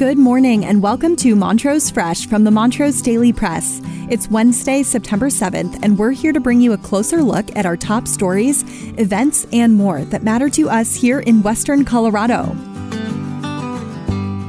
Good 0.00 0.16
morning 0.16 0.64
and 0.64 0.82
welcome 0.82 1.14
to 1.16 1.36
Montrose 1.36 1.90
Fresh 1.90 2.26
from 2.26 2.44
the 2.44 2.50
Montrose 2.50 3.02
Daily 3.02 3.34
Press. 3.34 3.82
It's 4.08 4.30
Wednesday, 4.30 4.82
September 4.82 5.26
7th, 5.26 5.78
and 5.82 5.98
we're 5.98 6.12
here 6.12 6.32
to 6.32 6.40
bring 6.40 6.62
you 6.62 6.72
a 6.72 6.78
closer 6.78 7.22
look 7.22 7.54
at 7.54 7.66
our 7.66 7.76
top 7.76 8.08
stories, 8.08 8.64
events, 8.98 9.46
and 9.52 9.74
more 9.74 10.00
that 10.04 10.22
matter 10.22 10.48
to 10.48 10.70
us 10.70 10.94
here 10.94 11.20
in 11.20 11.42
Western 11.42 11.84
Colorado. 11.84 12.56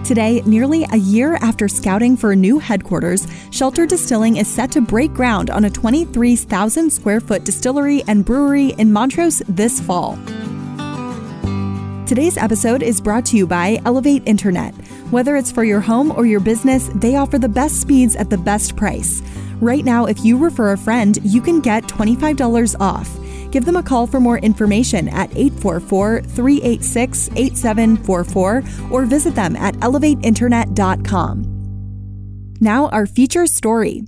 Today, 0.06 0.42
nearly 0.46 0.86
a 0.94 0.96
year 0.96 1.36
after 1.42 1.68
scouting 1.68 2.16
for 2.16 2.32
a 2.32 2.36
new 2.38 2.58
headquarters, 2.58 3.28
Shelter 3.50 3.86
Distilling 3.86 4.38
is 4.38 4.48
set 4.48 4.72
to 4.72 4.80
break 4.80 5.14
ground 5.14 5.50
on 5.50 5.66
a 5.66 5.70
23,000 5.70 6.90
square 6.90 7.20
foot 7.20 7.44
distillery 7.44 8.04
and 8.08 8.24
brewery 8.24 8.70
in 8.78 8.94
Montrose 8.94 9.40
this 9.50 9.82
fall. 9.82 10.18
Today's 12.08 12.38
episode 12.38 12.84
is 12.84 13.02
brought 13.02 13.26
to 13.26 13.38
you 13.38 13.46
by 13.46 13.82
Elevate 13.84 14.24
Internet. 14.26 14.74
Whether 15.12 15.36
it's 15.36 15.52
for 15.52 15.66
your 15.66 15.82
home 15.82 16.14
or 16.16 16.26
your 16.26 16.40
business, 16.40 16.90
they 16.96 17.18
offer 17.18 17.38
the 17.38 17.50
best 17.50 17.82
speeds 17.82 18.16
at 18.16 18.30
the 18.30 18.38
best 18.38 18.78
price. 18.78 19.22
Right 19.60 19.84
now, 19.84 20.06
if 20.06 20.24
you 20.24 20.38
refer 20.38 20.72
a 20.72 20.78
friend, 20.78 21.20
you 21.22 21.42
can 21.42 21.60
get 21.60 21.84
$25 21.84 22.78
off. 22.80 23.10
Give 23.52 23.66
them 23.66 23.76
a 23.76 23.84
call 23.84 24.08
for 24.08 24.22
more 24.22 24.38
information 24.38 25.10
at 25.10 25.30
844 25.36 26.22
386 26.22 27.30
8744 27.36 28.64
or 28.90 29.06
visit 29.06 29.36
them 29.36 29.58
at 29.58 29.76
elevateinternet.com. 29.76 32.54
Now, 32.62 32.88
our 32.88 33.06
feature 33.06 33.48
story. 33.48 34.04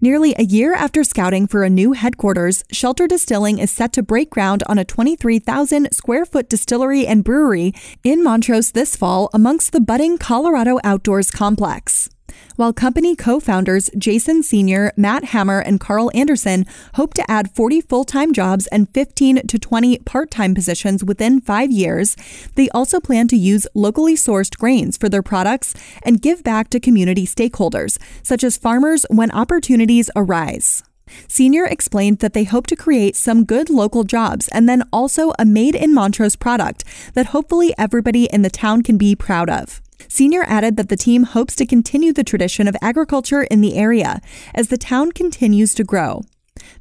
Nearly 0.00 0.32
a 0.38 0.44
year 0.44 0.74
after 0.74 1.02
scouting 1.02 1.48
for 1.48 1.64
a 1.64 1.70
new 1.70 1.90
headquarters, 1.90 2.62
Shelter 2.70 3.08
Distilling 3.08 3.58
is 3.58 3.72
set 3.72 3.92
to 3.94 4.02
break 4.02 4.30
ground 4.30 4.62
on 4.68 4.78
a 4.78 4.84
23,000 4.84 5.88
square 5.92 6.24
foot 6.24 6.48
distillery 6.48 7.04
and 7.04 7.24
brewery 7.24 7.72
in 8.04 8.22
Montrose 8.22 8.70
this 8.70 8.94
fall 8.94 9.28
amongst 9.34 9.72
the 9.72 9.80
budding 9.80 10.16
Colorado 10.16 10.78
Outdoors 10.84 11.32
complex. 11.32 12.10
While 12.56 12.72
company 12.72 13.14
co 13.14 13.38
founders 13.40 13.88
Jason 13.96 14.42
Senior, 14.42 14.92
Matt 14.96 15.24
Hammer, 15.24 15.60
and 15.60 15.78
Carl 15.78 16.10
Anderson 16.12 16.66
hope 16.94 17.14
to 17.14 17.30
add 17.30 17.54
40 17.54 17.80
full 17.82 18.04
time 18.04 18.32
jobs 18.32 18.66
and 18.68 18.92
15 18.92 19.46
to 19.46 19.58
20 19.58 19.98
part 19.98 20.30
time 20.30 20.54
positions 20.54 21.04
within 21.04 21.40
five 21.40 21.70
years, 21.70 22.16
they 22.56 22.68
also 22.70 23.00
plan 23.00 23.28
to 23.28 23.36
use 23.36 23.66
locally 23.74 24.14
sourced 24.14 24.56
grains 24.58 24.96
for 24.96 25.08
their 25.08 25.22
products 25.22 25.74
and 26.02 26.20
give 26.20 26.42
back 26.42 26.68
to 26.70 26.80
community 26.80 27.26
stakeholders, 27.26 27.98
such 28.22 28.42
as 28.42 28.56
farmers, 28.56 29.06
when 29.08 29.30
opportunities 29.30 30.10
arise. 30.16 30.82
Senior 31.26 31.64
explained 31.64 32.18
that 32.18 32.32
they 32.32 32.44
hope 32.44 32.66
to 32.66 32.76
create 32.76 33.16
some 33.16 33.44
good 33.44 33.70
local 33.70 34.04
jobs 34.04 34.48
and 34.48 34.68
then 34.68 34.82
also 34.92 35.32
a 35.38 35.44
made 35.44 35.74
in 35.74 35.94
Montrose 35.94 36.36
product 36.36 36.84
that 37.14 37.26
hopefully 37.26 37.74
everybody 37.78 38.24
in 38.24 38.42
the 38.42 38.50
town 38.50 38.82
can 38.82 38.98
be 38.98 39.14
proud 39.14 39.48
of. 39.48 39.80
Senior 40.08 40.44
added 40.46 40.76
that 40.76 40.88
the 40.88 40.96
team 40.96 41.24
hopes 41.24 41.54
to 41.56 41.66
continue 41.66 42.12
the 42.12 42.24
tradition 42.24 42.66
of 42.66 42.76
agriculture 42.80 43.42
in 43.42 43.60
the 43.60 43.76
area 43.76 44.20
as 44.54 44.68
the 44.68 44.78
town 44.78 45.12
continues 45.12 45.74
to 45.74 45.84
grow. 45.84 46.22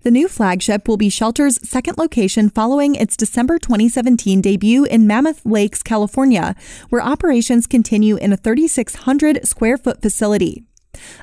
The 0.01 0.11
new 0.11 0.27
flagship 0.27 0.87
will 0.87 0.97
be 0.97 1.09
Shelter's 1.09 1.59
second 1.67 1.97
location 1.97 2.49
following 2.49 2.95
its 2.95 3.17
December 3.17 3.59
2017 3.59 4.41
debut 4.41 4.85
in 4.85 5.05
Mammoth 5.05 5.45
Lakes, 5.45 5.83
California, 5.83 6.55
where 6.89 7.01
operations 7.01 7.67
continue 7.67 8.15
in 8.15 8.33
a 8.33 8.37
3,600 8.37 9.45
square 9.45 9.77
foot 9.77 10.01
facility. 10.01 10.63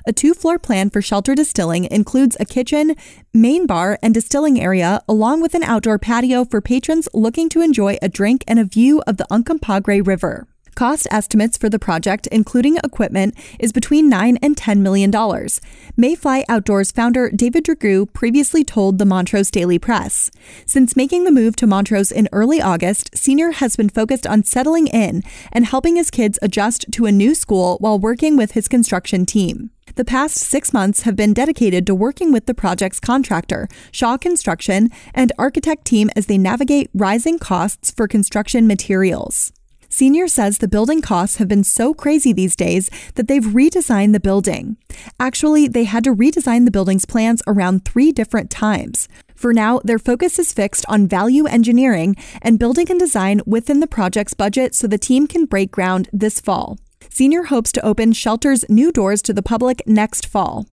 A 0.06 0.12
two 0.12 0.34
floor 0.34 0.58
plan 0.58 0.90
for 0.90 1.02
shelter 1.02 1.34
distilling 1.34 1.86
includes 1.86 2.36
a 2.38 2.44
kitchen, 2.44 2.94
main 3.32 3.66
bar, 3.66 3.98
and 4.02 4.14
distilling 4.14 4.60
area, 4.60 5.00
along 5.08 5.40
with 5.40 5.54
an 5.54 5.64
outdoor 5.64 5.98
patio 5.98 6.44
for 6.44 6.60
patrons 6.60 7.08
looking 7.12 7.48
to 7.48 7.60
enjoy 7.60 7.98
a 8.00 8.08
drink 8.08 8.44
and 8.46 8.60
a 8.60 8.64
view 8.64 9.02
of 9.06 9.16
the 9.16 9.26
Uncompahgre 9.30 10.06
River. 10.06 10.46
Cost 10.74 11.06
estimates 11.10 11.56
for 11.56 11.68
the 11.68 11.78
project, 11.78 12.26
including 12.28 12.76
equipment, 12.78 13.34
is 13.60 13.72
between 13.72 14.08
9 14.08 14.38
and 14.42 14.56
10 14.56 14.82
million 14.82 15.10
dollars. 15.10 15.60
Mayfly 15.96 16.44
Outdoors 16.48 16.90
founder 16.90 17.30
David 17.30 17.64
Dragoo 17.64 18.12
previously 18.12 18.64
told 18.64 18.98
the 18.98 19.04
Montrose 19.04 19.50
Daily 19.50 19.78
Press. 19.78 20.30
Since 20.66 20.96
making 20.96 21.24
the 21.24 21.30
move 21.30 21.54
to 21.56 21.66
Montrose 21.66 22.10
in 22.10 22.28
early 22.32 22.60
August, 22.60 23.16
Senior 23.16 23.52
has 23.52 23.76
been 23.76 23.88
focused 23.88 24.26
on 24.26 24.42
settling 24.42 24.88
in 24.88 25.22
and 25.52 25.64
helping 25.64 25.94
his 25.96 26.10
kids 26.10 26.38
adjust 26.42 26.86
to 26.92 27.06
a 27.06 27.12
new 27.12 27.34
school 27.34 27.76
while 27.78 27.98
working 27.98 28.36
with 28.36 28.52
his 28.52 28.66
construction 28.66 29.24
team. 29.24 29.70
The 29.94 30.04
past 30.04 30.36
six 30.36 30.72
months 30.72 31.02
have 31.02 31.14
been 31.14 31.32
dedicated 31.34 31.86
to 31.86 31.94
working 31.94 32.32
with 32.32 32.46
the 32.46 32.54
project's 32.54 32.98
contractor, 32.98 33.68
Shaw 33.92 34.16
Construction, 34.16 34.90
and 35.14 35.30
architect 35.38 35.84
team 35.84 36.10
as 36.16 36.26
they 36.26 36.38
navigate 36.38 36.90
rising 36.92 37.38
costs 37.38 37.92
for 37.92 38.08
construction 38.08 38.66
materials. 38.66 39.52
Senior 39.94 40.26
says 40.26 40.58
the 40.58 40.66
building 40.66 41.00
costs 41.00 41.36
have 41.36 41.46
been 41.46 41.62
so 41.62 41.94
crazy 41.94 42.32
these 42.32 42.56
days 42.56 42.90
that 43.14 43.28
they've 43.28 43.44
redesigned 43.44 44.12
the 44.12 44.18
building. 44.18 44.76
Actually, 45.20 45.68
they 45.68 45.84
had 45.84 46.02
to 46.02 46.12
redesign 46.12 46.64
the 46.64 46.72
building's 46.72 47.04
plans 47.04 47.44
around 47.46 47.84
three 47.84 48.10
different 48.10 48.50
times. 48.50 49.06
For 49.36 49.52
now, 49.52 49.78
their 49.84 50.00
focus 50.00 50.36
is 50.40 50.52
fixed 50.52 50.84
on 50.88 51.06
value 51.06 51.46
engineering 51.46 52.16
and 52.42 52.58
building 52.58 52.90
and 52.90 52.98
design 52.98 53.40
within 53.46 53.78
the 53.78 53.86
project's 53.86 54.34
budget 54.34 54.74
so 54.74 54.88
the 54.88 54.98
team 54.98 55.28
can 55.28 55.44
break 55.44 55.70
ground 55.70 56.08
this 56.12 56.40
fall. 56.40 56.76
Senior 57.08 57.44
hopes 57.44 57.70
to 57.70 57.86
open 57.86 58.12
Shelter's 58.12 58.68
new 58.68 58.90
doors 58.90 59.22
to 59.22 59.32
the 59.32 59.42
public 59.42 59.80
next 59.86 60.26
fall. 60.26 60.66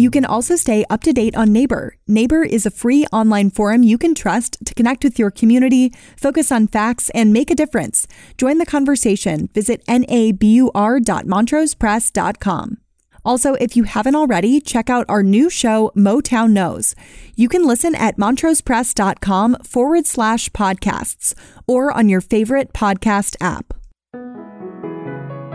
You 0.00 0.10
can 0.10 0.24
also 0.24 0.56
stay 0.56 0.86
up 0.88 1.02
to 1.02 1.12
date 1.12 1.36
on 1.36 1.50
Nabur. 1.50 1.90
Nabur 2.08 2.48
is 2.48 2.64
a 2.64 2.70
free 2.70 3.04
online 3.12 3.50
forum 3.50 3.82
you 3.82 3.98
can 3.98 4.14
trust 4.14 4.56
to 4.64 4.72
connect 4.72 5.04
with 5.04 5.18
your 5.18 5.30
community, 5.30 5.92
focus 6.16 6.50
on 6.50 6.68
facts, 6.68 7.10
and 7.10 7.34
make 7.34 7.50
a 7.50 7.54
difference. 7.54 8.08
Join 8.38 8.56
the 8.56 8.64
conversation. 8.64 9.50
Visit 9.52 9.84
nabur.montrosepress.com. 9.84 12.78
Also, 13.26 13.54
if 13.56 13.76
you 13.76 13.84
haven't 13.84 14.16
already, 14.16 14.58
check 14.62 14.88
out 14.88 15.04
our 15.06 15.22
new 15.22 15.50
show, 15.50 15.92
Motown 15.94 16.52
Knows. 16.52 16.94
You 17.36 17.50
can 17.50 17.66
listen 17.66 17.94
at 17.94 18.16
montrosepress.com 18.16 19.56
forward 19.64 20.06
slash 20.06 20.48
podcasts 20.48 21.34
or 21.68 21.92
on 21.92 22.08
your 22.08 22.22
favorite 22.22 22.72
podcast 22.72 23.36
app. 23.38 23.74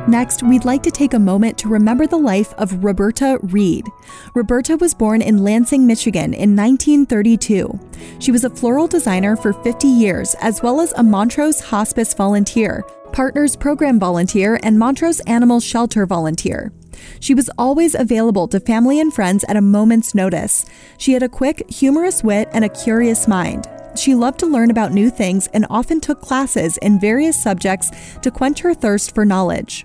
Next, 0.08 0.44
we'd 0.44 0.66
like 0.66 0.84
to 0.84 0.92
take 0.92 1.16
a 1.16 1.20
moment 1.20 1.58
to 1.58 1.68
remember 1.68 2.06
the 2.06 2.18
life 2.18 2.54
of 2.60 2.84
Roberta 2.84 3.40
Reed. 3.42 3.88
Roberta 4.36 4.78
was 4.78 4.94
born 4.94 5.24
in 5.24 5.44
Lansing, 5.44 5.88
Michigan 5.88 6.36
in 6.36 6.56
1932. 6.56 7.80
She 8.20 8.32
was 8.32 8.44
a 8.44 8.52
floral 8.52 8.86
designer 8.86 9.36
for 9.36 9.52
50 9.52 9.88
years, 9.88 10.36
as 10.42 10.62
well 10.62 10.80
as 10.80 10.94
a 10.94 11.02
Montrose 11.02 11.60
Hospice 11.60 12.14
volunteer, 12.14 12.84
Partners 13.14 13.56
Program 13.56 14.00
volunteer, 14.00 14.60
and 14.62 14.78
Montrose 14.78 15.22
Animal 15.22 15.60
Shelter 15.60 16.06
volunteer. 16.06 16.72
She 17.20 17.34
was 17.34 17.50
always 17.58 17.96
available 17.96 18.48
to 18.50 18.60
family 18.60 19.00
and 19.00 19.12
friends 19.12 19.44
at 19.50 19.58
a 19.58 19.62
moment's 19.62 20.14
notice. 20.14 20.68
She 21.00 21.14
had 21.14 21.24
a 21.24 21.30
quick, 21.30 21.68
humorous 21.68 22.24
wit 22.24 22.48
and 22.54 22.64
a 22.64 22.70
curious 22.70 23.28
mind. 23.28 23.68
She 23.96 24.14
loved 24.14 24.40
to 24.42 24.46
learn 24.46 24.70
about 24.70 24.92
new 24.92 25.10
things 25.10 25.48
and 25.48 25.66
often 25.68 26.00
took 26.00 26.22
classes 26.22 26.78
in 26.78 27.00
various 27.00 27.42
subjects 27.42 27.90
to 28.22 28.30
quench 28.30 28.60
her 28.60 28.76
thirst 28.76 29.16
for 29.16 29.26
knowledge. 29.26 29.84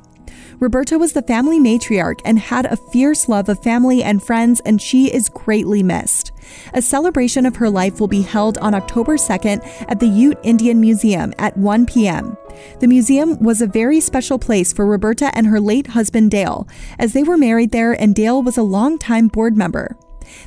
Roberta 0.61 0.99
was 0.99 1.15
the 1.15 1.23
family 1.23 1.59
matriarch 1.59 2.21
and 2.23 2.39
had 2.39 2.67
a 2.67 2.77
fierce 2.77 3.31
love 3.31 3.49
of 3.49 3.63
family 3.63 4.03
and 4.03 4.23
friends, 4.23 4.61
and 4.61 4.81
she 4.81 5.11
is 5.11 5.31
greatly 5.31 5.83
missed. 5.83 6.33
A 6.75 6.83
celebration 6.83 7.47
of 7.47 7.57
her 7.57 7.71
life 7.71 7.99
will 7.99 8.09
be 8.09 8.21
held 8.21 8.59
on 8.59 8.75
October 8.75 9.17
2nd 9.17 9.67
at 9.89 10.01
the 10.01 10.07
Ute 10.07 10.39
Indian 10.43 10.79
Museum 10.79 11.33
at 11.39 11.57
1 11.57 11.87
p.m. 11.87 12.37
The 12.81 12.89
museum 12.89 13.39
was 13.43 13.63
a 13.63 13.67
very 13.67 14.01
special 14.01 14.39
place 14.39 14.71
for 14.71 14.85
Roberta 14.85 15.35
and 15.35 15.47
her 15.47 15.61
late 15.61 15.87
husband 15.87 16.31
Dale, 16.31 16.69
as 16.99 17.15
they 17.15 17.23
were 17.23 17.39
married 17.39 17.71
there 17.71 17.99
and 17.99 18.15
Dale 18.15 18.43
was 18.43 18.59
a 18.59 18.63
longtime 18.63 19.29
board 19.29 19.57
member. 19.57 19.97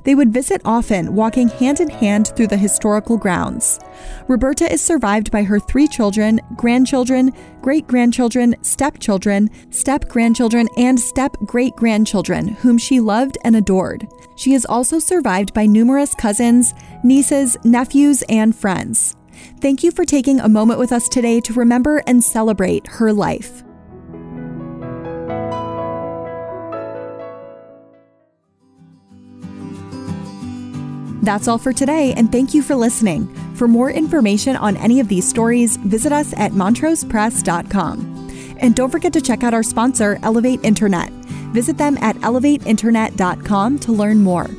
They 0.03 0.15
would 0.15 0.33
visit 0.33 0.61
often, 0.65 1.15
walking 1.15 1.47
hand 1.47 1.79
in 1.79 1.89
hand 1.89 2.33
through 2.35 2.47
the 2.47 2.57
historical 2.57 3.17
grounds. 3.17 3.79
Roberta 4.27 4.71
is 4.71 4.81
survived 4.81 5.31
by 5.31 5.43
her 5.43 5.59
three 5.59 5.87
children, 5.87 6.39
grandchildren, 6.55 7.31
great 7.61 7.87
grandchildren, 7.87 8.55
stepchildren, 8.61 9.49
step 9.71 10.07
grandchildren, 10.09 10.67
and 10.77 10.99
step 10.99 11.35
great 11.45 11.75
grandchildren, 11.75 12.47
whom 12.47 12.77
she 12.77 12.99
loved 12.99 13.37
and 13.43 13.55
adored. 13.55 14.07
She 14.35 14.53
is 14.53 14.65
also 14.65 14.99
survived 14.99 15.53
by 15.53 15.65
numerous 15.65 16.13
cousins, 16.15 16.73
nieces, 17.03 17.57
nephews, 17.63 18.23
and 18.29 18.55
friends. 18.55 19.15
Thank 19.59 19.83
you 19.83 19.91
for 19.91 20.05
taking 20.05 20.39
a 20.39 20.49
moment 20.49 20.79
with 20.79 20.91
us 20.91 21.09
today 21.09 21.39
to 21.41 21.53
remember 21.53 22.03
and 22.07 22.23
celebrate 22.23 22.87
her 22.87 23.11
life. 23.11 23.63
That's 31.23 31.47
all 31.47 31.57
for 31.57 31.71
today, 31.71 32.13
and 32.13 32.29
thank 32.29 32.53
you 32.53 32.61
for 32.61 32.75
listening. 32.75 33.33
For 33.55 33.65
more 33.65 33.89
information 33.89 34.57
on 34.57 34.75
any 34.75 34.99
of 34.99 35.07
these 35.07 35.25
stories, 35.25 35.77
visit 35.77 36.11
us 36.11 36.33
at 36.35 36.51
montrosepress.com. 36.51 38.57
And 38.59 38.75
don't 38.75 38.89
forget 38.89 39.13
to 39.13 39.21
check 39.21 39.41
out 39.41 39.53
our 39.53 39.63
sponsor, 39.63 40.19
Elevate 40.21 40.59
Internet. 40.63 41.11
Visit 41.53 41.77
them 41.77 41.97
at 42.01 42.17
elevateinternet.com 42.17 43.79
to 43.79 43.91
learn 43.93 44.19
more. 44.19 44.49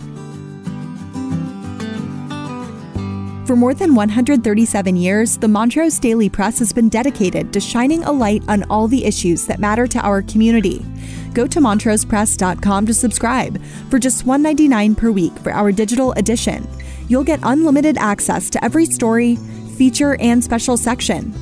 For 3.46 3.56
more 3.56 3.75
than 3.75 3.94
137 3.94 4.96
years, 4.96 5.37
the 5.37 5.49
Montrose 5.49 5.99
Daily 5.99 6.31
Press 6.31 6.58
has 6.60 6.72
been 6.72 6.88
dedicated 6.88 7.52
to 7.52 7.60
shining 7.60 8.02
a 8.05 8.10
light 8.10 8.43
on 8.49 8.62
all 8.70 8.88
the 8.88 9.05
issues 9.05 9.46
that 9.49 9.58
matter 9.58 9.87
to 9.87 10.00
our 10.00 10.22
community. 10.22 10.82
Go 11.34 11.46
to 11.46 11.60
montrosepress.com 11.60 12.86
to 12.86 12.94
subscribe 12.94 13.62
for 13.90 13.98
just 13.98 14.25
$1.99 14.25 14.96
per 14.96 15.10
week 15.10 15.36
for 15.40 15.52
our 15.52 15.72
digital 15.72 16.12
edition. 16.12 16.66
You'll 17.08 17.25
get 17.25 17.40
unlimited 17.42 17.98
access 17.98 18.48
to 18.50 18.64
every 18.64 18.86
story, 18.86 19.36
feature, 19.76 20.16
and 20.20 20.42
special 20.42 20.76
section. 20.76 21.32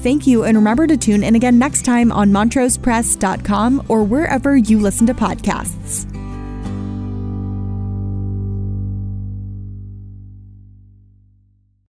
Thank 0.00 0.26
you, 0.26 0.44
and 0.44 0.56
remember 0.56 0.86
to 0.86 0.96
tune 0.96 1.22
in 1.22 1.34
again 1.34 1.58
next 1.58 1.84
time 1.84 2.12
on 2.12 2.30
montrosepress.com 2.30 3.86
or 3.88 4.04
wherever 4.04 4.56
you 4.56 4.78
listen 4.78 5.06
to 5.08 5.14
podcasts. 5.14 6.09